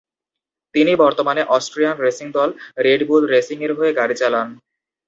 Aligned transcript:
তিনি 0.75 0.91
বর্তমানে 0.95 1.41
Austrian 1.49 1.95
racing 1.97 2.27
দল 2.31 2.49
"রেড 2.77 3.01
বুল 3.07 3.23
রেসিং"-এর 3.27 3.71
হয়ে 3.77 3.91
গাড়ি 3.93 4.15
চালান। 4.15 4.47